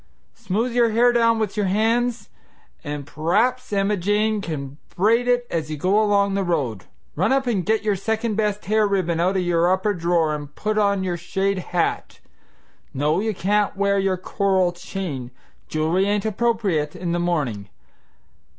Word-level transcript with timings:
Smooth 0.33 0.71
your 0.73 0.89
hair 0.89 1.11
down 1.13 1.37
with 1.37 1.55
your 1.55 1.67
hands 1.67 2.29
an' 2.83 3.03
p'r'aps 3.03 3.71
Emma 3.71 3.95
Jane 3.95 4.41
can 4.41 4.77
braid 4.95 5.27
it 5.27 5.45
as 5.51 5.69
you 5.69 5.77
go 5.77 6.01
along 6.01 6.33
the 6.33 6.43
road. 6.43 6.85
Run 7.15 7.31
up 7.31 7.45
and 7.45 7.63
get 7.63 7.83
your 7.83 7.95
second 7.95 8.33
best 8.33 8.65
hair 8.65 8.87
ribbon 8.87 9.19
out 9.19 9.35
o' 9.35 9.39
your 9.39 9.71
upper 9.71 9.93
drawer 9.93 10.33
and 10.33 10.55
put 10.55 10.79
on 10.79 11.03
your 11.03 11.17
shade 11.17 11.59
hat. 11.59 12.19
No, 12.95 13.19
you 13.19 13.35
can't 13.35 13.77
wear 13.77 13.99
your 13.99 14.17
coral 14.17 14.71
chain 14.71 15.29
jewelry 15.67 16.07
ain't 16.07 16.25
appropriate 16.25 16.95
in 16.95 17.11
the 17.11 17.19
morning. 17.19 17.69